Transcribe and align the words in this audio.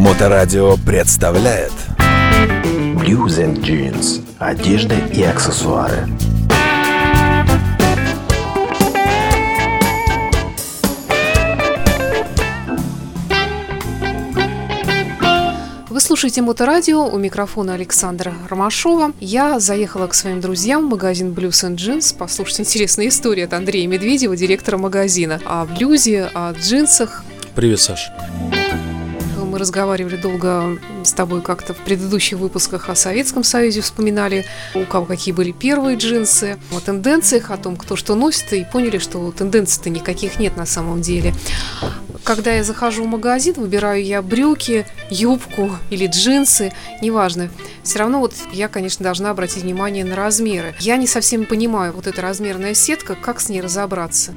Моторадио 0.00 0.78
представляет 0.78 1.72
Blues 2.96 3.36
and 3.36 3.60
Jeans. 3.60 4.24
Одежда 4.38 4.94
и 5.12 5.22
аксессуары. 5.22 6.08
Вы 15.90 16.00
слушаете 16.00 16.40
Моторадио, 16.40 17.06
у 17.06 17.18
микрофона 17.18 17.74
Александра 17.74 18.32
Ромашова. 18.48 19.12
Я 19.20 19.60
заехала 19.60 20.06
к 20.06 20.14
своим 20.14 20.40
друзьям 20.40 20.86
в 20.86 20.92
магазин 20.92 21.34
Blues 21.34 21.68
and 21.68 21.76
Jeans 21.76 22.16
послушать 22.16 22.60
интересные 22.60 23.10
истории 23.10 23.44
от 23.44 23.52
Андрея 23.52 23.86
Медведева, 23.86 24.34
директора 24.34 24.78
магазина, 24.78 25.42
о 25.44 25.66
блюзе, 25.66 26.30
о 26.32 26.52
джинсах. 26.52 27.22
Привет, 27.54 27.80
Саш. 27.80 28.10
Мы 29.50 29.58
разговаривали 29.58 30.14
долго 30.14 30.78
с 31.02 31.12
тобой 31.12 31.42
как-то 31.42 31.74
в 31.74 31.78
предыдущих 31.78 32.38
выпусках 32.38 32.88
о 32.88 32.94
Советском 32.94 33.42
Союзе, 33.42 33.80
вспоминали, 33.80 34.46
у 34.76 34.84
кого 34.84 35.06
какие 35.06 35.34
были 35.34 35.50
первые 35.50 35.96
джинсы, 35.96 36.56
о 36.70 36.78
тенденциях, 36.78 37.50
о 37.50 37.56
том, 37.56 37.74
кто 37.74 37.96
что 37.96 38.14
носит, 38.14 38.52
и 38.52 38.64
поняли, 38.64 38.98
что 38.98 39.32
тенденций-то 39.32 39.90
никаких 39.90 40.38
нет 40.38 40.56
на 40.56 40.66
самом 40.66 41.00
деле. 41.00 41.34
Когда 42.22 42.52
я 42.52 42.62
захожу 42.62 43.02
в 43.02 43.08
магазин, 43.08 43.54
выбираю 43.56 44.04
я 44.04 44.22
брюки, 44.22 44.86
юбку 45.10 45.72
или 45.90 46.06
джинсы, 46.06 46.72
неважно. 47.02 47.50
Все 47.82 47.98
равно 47.98 48.20
вот 48.20 48.34
я, 48.52 48.68
конечно, 48.68 49.02
должна 49.02 49.30
обратить 49.30 49.64
внимание 49.64 50.04
на 50.04 50.14
размеры. 50.14 50.76
Я 50.78 50.96
не 50.96 51.08
совсем 51.08 51.44
понимаю 51.44 51.92
вот 51.92 52.06
эта 52.06 52.22
размерная 52.22 52.74
сетка, 52.74 53.16
как 53.16 53.40
с 53.40 53.48
ней 53.48 53.60
разобраться. 53.60 54.32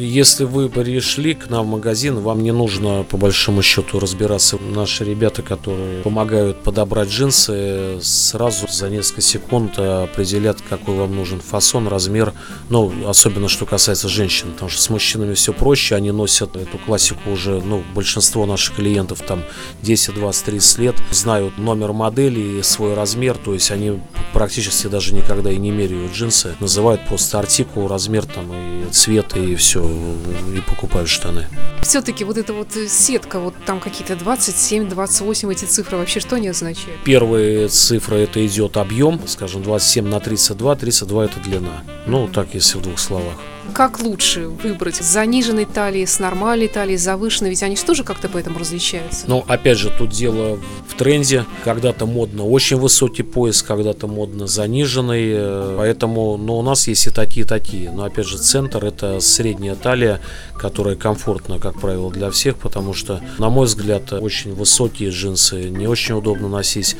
Если 0.00 0.44
вы 0.44 0.70
пришли 0.70 1.34
к 1.34 1.50
нам 1.50 1.66
в 1.66 1.70
магазин, 1.72 2.20
вам 2.20 2.42
не 2.42 2.52
нужно 2.52 3.02
по 3.02 3.18
большому 3.18 3.60
счету 3.60 4.00
разбираться. 4.00 4.56
Наши 4.56 5.04
ребята, 5.04 5.42
которые 5.42 6.02
помогают 6.02 6.62
подобрать 6.62 7.10
джинсы, 7.10 7.98
сразу 8.00 8.66
за 8.66 8.88
несколько 8.88 9.20
секунд 9.20 9.78
определят, 9.78 10.62
какой 10.66 10.96
вам 10.96 11.14
нужен 11.14 11.40
фасон, 11.40 11.86
размер. 11.86 12.32
Ну, 12.70 12.90
особенно 13.06 13.48
что 13.48 13.66
касается 13.66 14.08
женщин, 14.08 14.52
потому 14.52 14.70
что 14.70 14.80
с 14.80 14.88
мужчинами 14.88 15.34
все 15.34 15.52
проще, 15.52 15.96
они 15.96 16.12
носят 16.12 16.56
эту 16.56 16.78
классику 16.78 17.32
уже, 17.32 17.60
ну, 17.60 17.82
большинство 17.94 18.46
наших 18.46 18.76
клиентов 18.76 19.20
там 19.20 19.42
10, 19.82 20.14
20, 20.14 20.44
30 20.46 20.78
лет, 20.78 20.96
знают 21.10 21.58
номер 21.58 21.92
модели 21.92 22.58
и 22.58 22.62
свой 22.62 22.94
размер, 22.94 23.36
то 23.36 23.52
есть 23.52 23.70
они 23.70 24.00
практически 24.32 24.86
даже 24.86 25.12
никогда 25.12 25.52
и 25.52 25.58
не 25.58 25.70
меряют 25.70 26.12
джинсы, 26.12 26.56
называют 26.58 27.06
просто 27.06 27.38
артикул, 27.38 27.86
размер 27.86 28.24
там 28.24 28.50
и 28.54 28.90
цвет 28.90 29.36
и 29.36 29.56
все 29.56 29.89
и 29.90 30.60
покупают 30.60 31.08
штаны. 31.08 31.46
Все-таки 31.82 32.24
вот 32.24 32.36
эта 32.38 32.52
вот 32.52 32.72
сетка, 32.72 33.38
вот 33.38 33.54
там 33.66 33.80
какие-то 33.80 34.16
27, 34.16 34.88
28 34.88 35.52
эти 35.52 35.64
цифры, 35.64 35.96
вообще 35.96 36.20
что 36.20 36.36
они 36.36 36.48
означают? 36.48 37.02
Первые 37.04 37.68
цифры 37.68 38.18
это 38.18 38.44
идет 38.46 38.76
объем, 38.76 39.20
скажем, 39.26 39.62
27 39.62 40.06
на 40.06 40.20
32, 40.20 40.76
32 40.76 41.24
это 41.24 41.40
длина. 41.40 41.82
Ну, 42.06 42.28
так 42.28 42.54
если 42.54 42.78
в 42.78 42.82
двух 42.82 42.98
словах. 42.98 43.34
Как 43.72 44.00
лучше 44.00 44.48
выбрать 44.48 44.96
с 44.96 45.04
заниженной 45.12 45.64
талией, 45.64 46.06
с 46.06 46.18
нормальной 46.18 46.68
талией, 46.68 46.98
с 46.98 47.02
завышенной? 47.02 47.50
Ведь 47.50 47.62
они 47.62 47.76
же 47.76 47.84
тоже 47.84 48.04
как-то 48.04 48.28
поэтому 48.28 48.58
различаются. 48.58 49.24
Ну, 49.26 49.44
опять 49.46 49.78
же, 49.78 49.90
тут 49.96 50.10
дело 50.10 50.58
в 50.88 50.94
тренде. 50.96 51.44
Когда-то 51.64 52.06
модно 52.06 52.44
очень 52.44 52.76
высокий 52.76 53.22
пояс, 53.22 53.62
когда-то 53.62 54.06
модно 54.06 54.46
заниженный. 54.46 55.30
э, 55.32 55.74
Поэтому, 55.78 56.36
ну, 56.36 56.58
у 56.58 56.62
нас 56.62 56.88
есть 56.88 57.06
и 57.06 57.10
такие, 57.10 57.44
и 57.44 57.48
такие. 57.48 57.90
Но, 57.90 58.04
опять 58.04 58.26
же, 58.26 58.38
центр– 58.38 58.84
это 58.86 59.20
средняя 59.20 59.76
талия, 59.76 60.20
которая 60.54 60.96
комфортна, 60.96 61.58
как 61.58 61.80
правило, 61.80 62.10
для 62.10 62.30
всех, 62.30 62.56
потому 62.56 62.92
что, 62.92 63.20
на 63.38 63.50
мой 63.50 63.66
взгляд, 63.66 64.12
очень 64.12 64.52
высокие 64.54 65.10
джинсы 65.10 65.70
не 65.70 65.86
очень 65.86 66.14
удобно 66.16 66.48
носить. 66.48 66.96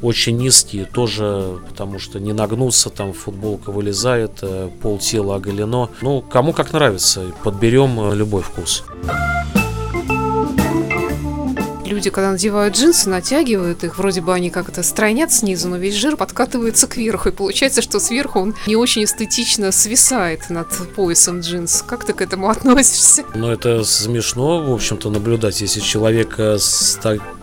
Очень 0.00 0.36
низкие 0.36 0.84
тоже, 0.84 1.58
потому 1.68 1.98
что 1.98 2.20
не 2.20 2.32
нагнуться, 2.32 2.88
там 2.88 3.12
футболка 3.12 3.72
вылезает, 3.72 4.38
э, 4.42 4.70
пол 4.80 4.98
тела 4.98 5.36
оголено. 5.36 5.90
Ну, 6.08 6.22
кому 6.22 6.54
как 6.54 6.72
нравится, 6.72 7.20
подберем 7.44 8.00
э, 8.00 8.16
любой 8.16 8.40
вкус. 8.40 8.82
Люди, 11.84 12.08
когда 12.08 12.30
надевают 12.30 12.74
джинсы, 12.74 13.10
натягивают 13.10 13.84
их, 13.84 13.98
вроде 13.98 14.22
бы 14.22 14.32
они 14.32 14.48
как-то 14.48 14.82
стройнят 14.82 15.30
снизу, 15.30 15.68
но 15.68 15.76
весь 15.76 15.96
жир 15.96 16.16
подкатывается 16.16 16.86
кверху, 16.86 17.28
и 17.28 17.32
получается, 17.32 17.82
что 17.82 18.00
сверху 18.00 18.40
он 18.40 18.54
не 18.66 18.74
очень 18.74 19.04
эстетично 19.04 19.70
свисает 19.70 20.48
над 20.48 20.68
поясом 20.96 21.40
джинс. 21.40 21.84
Как 21.86 22.06
ты 22.06 22.14
к 22.14 22.22
этому 22.22 22.48
относишься? 22.48 23.24
Но 23.34 23.52
это 23.52 23.84
смешно, 23.84 24.62
в 24.62 24.72
общем-то, 24.72 25.10
наблюдать, 25.10 25.60
если 25.60 25.80
человек 25.80 26.36
э, 26.38 26.56
с 26.58 26.98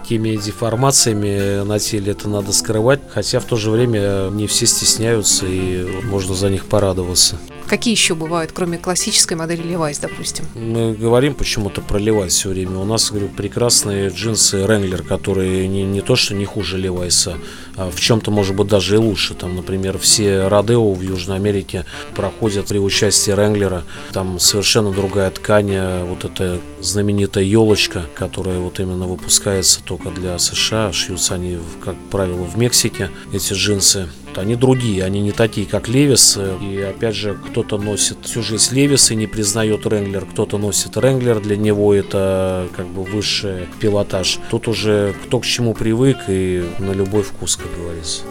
такими 0.05 0.35
деформациями 0.35 1.63
на 1.63 1.79
теле 1.79 2.11
это 2.11 2.29
надо 2.29 2.53
скрывать, 2.53 2.99
хотя 3.09 3.39
в 3.39 3.45
то 3.45 3.55
же 3.55 3.71
время 3.71 4.29
не 4.31 4.45
все 4.45 4.67
стесняются 4.67 5.47
и 5.47 5.83
можно 6.03 6.35
за 6.35 6.51
них 6.51 6.65
порадоваться. 6.65 7.39
Какие 7.67 7.95
еще 7.95 8.13
бывают, 8.13 8.51
кроме 8.51 8.77
классической 8.77 9.35
модели 9.35 9.63
Levi's, 9.63 9.97
допустим? 9.99 10.45
Мы 10.53 10.93
говорим 10.93 11.33
почему-то 11.33 11.81
про 11.81 11.99
Levi's 11.99 12.27
все 12.27 12.49
время. 12.49 12.77
У 12.77 12.85
нас, 12.85 13.09
говорю, 13.09 13.29
прекрасные 13.29 14.09
джинсы 14.09 14.57
Wrangler, 14.57 15.01
которые 15.01 15.67
не, 15.67 15.83
не 15.83 16.01
то, 16.01 16.15
что 16.15 16.35
не 16.35 16.45
хуже 16.45 16.79
Levi's, 16.79 17.31
а 17.31 17.37
в 17.77 17.99
чем-то, 17.99 18.31
может 18.31 18.55
быть, 18.55 18.67
даже 18.67 18.95
и 18.95 18.97
лучше. 18.97 19.33
Там, 19.33 19.55
например, 19.55 19.97
все 19.97 20.47
Родео 20.47 20.93
в 20.93 21.01
Южной 21.01 21.37
Америке 21.37 21.85
проходят 22.15 22.67
при 22.67 22.79
участии 22.79 23.33
Wrangler. 23.33 23.83
Там 24.11 24.39
совершенно 24.39 24.91
другая 24.91 25.29
ткань, 25.31 25.71
а 25.73 26.05
вот 26.05 26.25
эта 26.25 26.59
знаменитая 26.81 27.43
елочка, 27.43 28.05
которая 28.15 28.59
вот 28.59 28.79
именно 28.79 29.05
выпускается 29.05 29.81
только 29.83 30.09
для 30.09 30.37
США. 30.39 30.91
Шьются 30.93 31.35
они, 31.35 31.57
как 31.83 31.95
правило, 32.11 32.43
в 32.43 32.57
Мексике, 32.57 33.09
эти 33.33 33.53
джинсы 33.53 34.07
они 34.37 34.55
другие, 34.55 35.03
они 35.03 35.21
не 35.21 35.31
такие, 35.31 35.65
как 35.67 35.87
Левис. 35.87 36.37
И 36.61 36.79
опять 36.79 37.15
же, 37.15 37.35
кто-то 37.35 37.77
носит 37.77 38.17
всю 38.23 38.41
жизнь 38.41 38.75
Левис 38.75 39.11
и 39.11 39.15
не 39.15 39.27
признает 39.27 39.85
Ренглер, 39.85 40.25
кто-то 40.25 40.57
носит 40.57 40.97
Ренглер, 40.97 41.39
для 41.39 41.57
него 41.57 41.93
это 41.93 42.67
как 42.75 42.87
бы 42.87 43.03
высший 43.03 43.67
пилотаж. 43.79 44.39
Тут 44.49 44.67
уже 44.67 45.15
кто 45.25 45.39
к 45.39 45.45
чему 45.45 45.73
привык 45.73 46.17
и 46.27 46.63
на 46.79 46.91
любой 46.91 47.23
вкус, 47.23 47.55
как 47.55 47.67
говорится. 47.77 48.23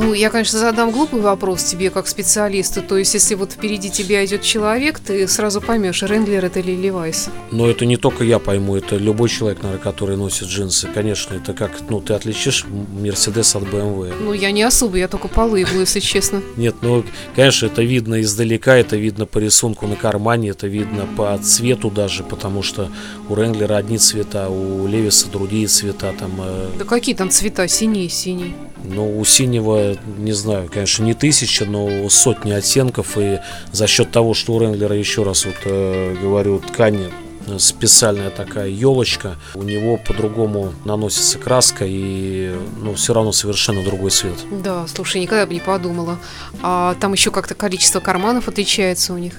Ну, 0.00 0.14
я, 0.14 0.30
конечно, 0.30 0.58
задам 0.58 0.92
глупый 0.92 1.20
вопрос 1.20 1.62
тебе 1.62 1.90
как 1.90 2.08
специалисту. 2.08 2.80
То 2.80 2.96
есть, 2.96 3.12
если 3.12 3.34
вот 3.34 3.52
впереди 3.52 3.90
тебя 3.90 4.24
идет 4.24 4.40
человек, 4.40 4.98
ты 4.98 5.28
сразу 5.28 5.60
поймешь, 5.60 6.02
Ренглер 6.02 6.42
это 6.42 6.60
или 6.60 6.72
Левайс. 6.72 7.28
Но 7.50 7.68
это 7.68 7.84
не 7.84 7.98
только 7.98 8.24
я 8.24 8.38
пойму, 8.38 8.76
это 8.76 8.96
любой 8.96 9.28
человек, 9.28 9.62
наверное, 9.62 9.82
который 9.82 10.16
носит 10.16 10.48
джинсы. 10.48 10.88
Конечно, 10.94 11.34
это 11.34 11.52
как, 11.52 11.72
ну, 11.90 12.00
ты 12.00 12.14
отличишь 12.14 12.64
Мерседес 12.66 13.54
от 13.54 13.64
БМВ. 13.64 14.14
Ну, 14.20 14.32
я 14.32 14.52
не 14.52 14.62
особо, 14.62 14.96
я 14.96 15.06
только 15.06 15.28
по 15.28 15.40
лейблу, 15.40 15.80
если 15.80 16.00
честно. 16.00 16.40
Нет, 16.56 16.76
ну, 16.80 17.04
конечно, 17.36 17.66
это 17.66 17.82
видно 17.82 18.22
издалека, 18.22 18.76
это 18.76 18.96
видно 18.96 19.26
по 19.26 19.36
рисунку 19.38 19.86
на 19.86 19.96
кармане, 19.96 20.50
это 20.50 20.66
видно 20.66 21.06
по 21.14 21.38
цвету 21.42 21.90
даже, 21.90 22.22
потому 22.22 22.62
что 22.62 22.90
у 23.28 23.34
Ренглера 23.34 23.76
одни 23.76 23.98
цвета, 23.98 24.48
у 24.48 24.86
Левиса 24.86 25.28
другие 25.30 25.66
цвета. 25.66 26.14
Там, 26.18 26.32
э, 26.38 26.70
Да 26.78 26.84
какие 26.86 27.14
там 27.14 27.28
цвета? 27.28 27.68
Синий, 27.68 28.08
синий. 28.08 28.54
Ну, 28.84 29.18
у 29.18 29.24
синего, 29.24 29.96
не 30.18 30.32
знаю, 30.32 30.68
конечно, 30.72 31.04
не 31.04 31.14
тысяча, 31.14 31.64
но 31.64 32.08
сотни 32.08 32.52
оттенков. 32.52 33.16
И 33.18 33.40
за 33.72 33.86
счет 33.86 34.10
того, 34.10 34.34
что 34.34 34.54
у 34.54 34.60
Ренглера, 34.60 34.96
еще 34.96 35.22
раз 35.22 35.44
вот 35.44 35.56
э, 35.64 36.16
говорю, 36.20 36.58
ткань 36.60 37.10
э, 37.46 37.58
специальная 37.58 38.30
такая 38.30 38.68
елочка, 38.68 39.36
у 39.54 39.62
него 39.62 39.98
по-другому 39.98 40.72
наносится 40.84 41.38
краска 41.38 41.84
и 41.86 42.54
ну, 42.80 42.94
все 42.94 43.14
равно 43.14 43.32
совершенно 43.32 43.84
другой 43.84 44.10
цвет. 44.10 44.38
Да, 44.50 44.86
слушай, 44.86 45.20
никогда 45.20 45.46
бы 45.46 45.54
не 45.54 45.60
подумала. 45.60 46.18
А 46.62 46.94
там 47.00 47.12
еще 47.12 47.30
как-то 47.30 47.54
количество 47.54 48.00
карманов 48.00 48.48
отличается 48.48 49.12
у 49.12 49.18
них. 49.18 49.34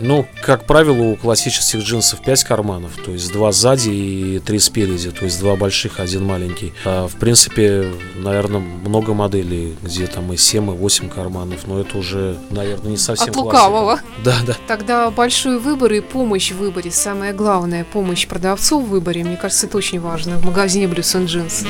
Ну, 0.00 0.26
как 0.42 0.64
правило, 0.66 1.02
у 1.02 1.16
классических 1.16 1.80
джинсов 1.80 2.22
5 2.22 2.44
карманов, 2.44 2.92
то 3.04 3.12
есть 3.12 3.32
два 3.32 3.52
сзади 3.52 3.88
и 3.90 4.38
три 4.40 4.58
спереди, 4.58 5.10
то 5.10 5.24
есть 5.24 5.40
два 5.40 5.56
больших, 5.56 6.00
один 6.00 6.24
маленький. 6.24 6.72
А, 6.84 7.08
в 7.08 7.14
принципе, 7.16 7.90
наверное, 8.16 8.60
много 8.60 9.14
моделей, 9.14 9.74
где 9.82 10.06
там 10.06 10.32
и 10.32 10.36
7, 10.36 10.70
и 10.70 10.76
8 10.76 11.08
карманов, 11.08 11.66
но 11.66 11.80
это 11.80 11.96
уже, 11.98 12.36
наверное, 12.50 12.90
не 12.90 12.96
совсем 12.96 13.30
От 13.30 13.34
классика. 13.34 13.56
лукавого. 13.56 14.00
Да, 14.24 14.36
да. 14.46 14.56
Тогда 14.66 15.10
большой 15.10 15.58
выбор 15.58 15.92
и 15.92 16.00
помощь 16.00 16.52
в 16.52 16.58
выборе. 16.58 16.90
Самое 16.90 17.32
главное, 17.32 17.84
помощь 17.84 18.26
продавцу 18.26 18.80
в 18.80 18.88
выборе. 18.88 19.24
Мне 19.24 19.36
кажется, 19.36 19.66
это 19.66 19.78
очень 19.78 20.00
важно 20.00 20.36
в 20.36 20.44
магазине 20.44 20.86
Blues 20.86 21.16
and 21.16 21.26
Jeans. 21.26 21.66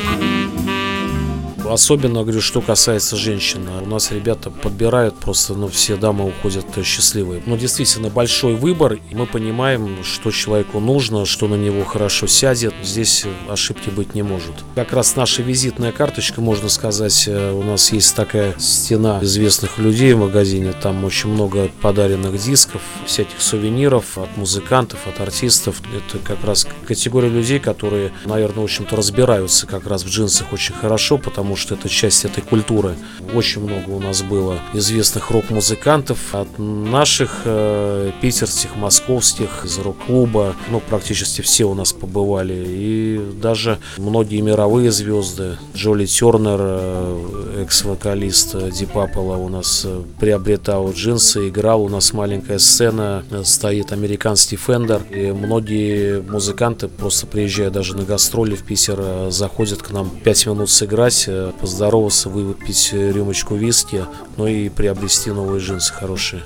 Особенно, 1.70 2.22
говорю, 2.22 2.40
что 2.40 2.60
касается 2.60 3.16
женщин. 3.16 3.68
У 3.82 3.86
нас 3.86 4.10
ребята 4.10 4.50
подбирают 4.50 5.16
просто, 5.16 5.54
ну, 5.54 5.68
все 5.68 5.96
дамы 5.96 6.26
уходят 6.26 6.66
счастливые. 6.84 7.42
Но 7.46 7.56
действительно 7.56 8.08
большой 8.08 8.54
выбор, 8.54 8.94
и 8.94 9.14
мы 9.14 9.26
понимаем, 9.26 10.02
что 10.04 10.30
человеку 10.30 10.80
нужно, 10.80 11.26
что 11.26 11.48
на 11.48 11.54
него 11.54 11.84
хорошо 11.84 12.26
сядет. 12.26 12.74
Здесь 12.82 13.24
ошибки 13.48 13.90
быть 13.90 14.14
не 14.14 14.22
может. 14.22 14.54
Как 14.74 14.92
раз 14.92 15.16
наша 15.16 15.42
визитная 15.42 15.92
карточка, 15.92 16.40
можно 16.40 16.68
сказать, 16.68 17.24
э, 17.26 17.52
у 17.52 17.62
нас 17.62 17.92
есть 17.92 18.14
такая 18.14 18.54
стена 18.58 19.18
известных 19.22 19.78
людей 19.78 20.12
в 20.12 20.20
магазине, 20.20 20.72
там 20.72 21.04
очень 21.04 21.30
много 21.30 21.70
подаренных 21.82 22.40
дисков, 22.42 22.82
всяких 23.06 23.40
сувениров 23.40 24.18
от 24.18 24.36
музыкантов, 24.36 25.06
от 25.06 25.20
артистов. 25.20 25.80
Это 25.94 26.18
как 26.18 26.44
раз 26.44 26.66
категория 26.86 27.28
людей, 27.28 27.58
которые, 27.58 28.12
наверное, 28.24 28.60
в 28.60 28.64
общем-то 28.64 28.96
разбираются 28.96 29.66
как 29.66 29.86
раз 29.86 30.04
в 30.04 30.08
джинсах 30.08 30.52
очень 30.52 30.74
хорошо, 30.74 31.18
потому 31.18 31.55
что 31.56 31.74
это 31.74 31.88
часть 31.88 32.24
этой 32.24 32.42
культуры. 32.42 32.96
Очень 33.34 33.62
много 33.62 33.90
у 33.90 34.00
нас 34.00 34.22
было 34.22 34.58
известных 34.74 35.30
рок-музыкантов 35.30 36.34
от 36.34 36.58
наших 36.58 37.42
э, 37.44 38.10
питерских, 38.20 38.76
московских, 38.76 39.64
из 39.64 39.78
рок-клуба. 39.78 40.54
Ну, 40.70 40.80
практически 40.80 41.42
все 41.42 41.64
у 41.64 41.74
нас 41.74 41.92
побывали. 41.92 42.64
И 42.68 43.20
даже 43.40 43.78
многие 43.98 44.40
мировые 44.40 44.90
звезды. 44.90 45.58
Джоли 45.74 46.06
Тернер, 46.06 46.58
э, 46.60 47.45
экс-вокалист 47.62 48.54
Deep 48.54 48.92
Apple 48.92 49.44
у 49.44 49.48
нас 49.48 49.82
э, 49.84 50.02
приобретал 50.18 50.92
джинсы, 50.92 51.48
играл. 51.48 51.82
У 51.82 51.88
нас 51.88 52.12
маленькая 52.12 52.58
сцена, 52.58 53.24
э, 53.30 53.42
стоит 53.44 53.92
американский 53.92 54.56
Fender. 54.56 55.02
И 55.10 55.32
многие 55.32 56.20
музыканты, 56.22 56.88
просто 56.88 57.26
приезжая 57.26 57.70
даже 57.70 57.96
на 57.96 58.04
гастроли 58.04 58.54
в 58.54 58.64
Питер, 58.64 58.98
э, 58.98 59.30
заходят 59.30 59.82
к 59.82 59.90
нам 59.90 60.10
5 60.10 60.46
минут 60.46 60.70
сыграть, 60.70 61.24
э, 61.26 61.52
поздороваться, 61.60 62.28
выпить 62.28 62.90
рюмочку 62.92 63.54
виски, 63.54 64.04
ну 64.36 64.46
и 64.46 64.68
приобрести 64.68 65.30
новые 65.30 65.60
джинсы 65.60 65.92
хорошие. 65.92 66.42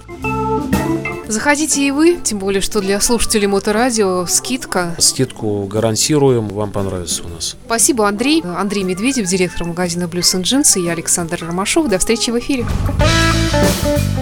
Заходите 1.30 1.86
и 1.86 1.92
вы, 1.92 2.18
тем 2.20 2.40
более, 2.40 2.60
что 2.60 2.80
для 2.80 3.00
слушателей 3.00 3.46
Моторадио 3.46 4.26
скидка. 4.26 4.96
Скидку 4.98 5.62
гарантируем, 5.66 6.48
вам 6.48 6.72
понравится 6.72 7.22
у 7.22 7.28
нас. 7.28 7.56
Спасибо, 7.66 8.08
Андрей. 8.08 8.42
Андрей 8.42 8.82
Медведев, 8.82 9.28
директор 9.28 9.64
магазина 9.64 10.04
Blues 10.04 10.36
and 10.36 10.42
Jeans, 10.42 10.76
и 10.76 10.82
я, 10.82 10.90
Александр 10.90 11.38
Ромашов. 11.46 11.88
До 11.88 12.00
встречи 12.00 12.30
в 12.30 12.38
эфире. 12.40 12.66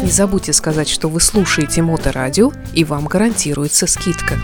Не 0.02 0.10
забудьте 0.10 0.52
сказать, 0.52 0.90
что 0.90 1.08
вы 1.08 1.22
слушаете 1.22 1.80
Моторадио, 1.80 2.52
и 2.74 2.84
вам 2.84 3.06
гарантируется 3.06 3.86
скидка. 3.86 4.38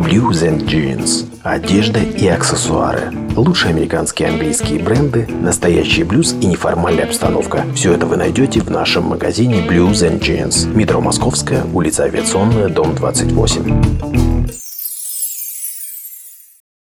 Blues 0.00 0.42
and 0.42 0.66
Jeans. 0.66 1.26
Одежда 1.42 2.00
и 2.00 2.26
аксессуары. 2.26 3.12
Лучшие 3.36 3.70
американские 3.70 4.28
и 4.28 4.32
английские 4.32 4.82
бренды, 4.82 5.26
настоящий 5.40 6.02
блюз 6.02 6.34
и 6.40 6.46
неформальная 6.46 7.04
обстановка. 7.04 7.64
Все 7.74 7.92
это 7.92 8.06
вы 8.06 8.16
найдете 8.16 8.60
в 8.60 8.70
нашем 8.70 9.04
магазине 9.04 9.64
Blues 9.66 10.02
and 10.02 10.20
Jeans. 10.20 10.66
Метро 10.74 11.00
Московская, 11.00 11.64
улица 11.72 12.04
Авиационная, 12.04 12.68
дом 12.68 12.94
28. 12.94 14.33